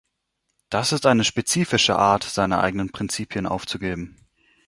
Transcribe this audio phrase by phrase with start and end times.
[0.71, 4.17] Das ist eine spezifische Art, seine eigenen Prinzipien aufzugeben.